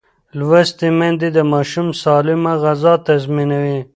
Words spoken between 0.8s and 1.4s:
میندې د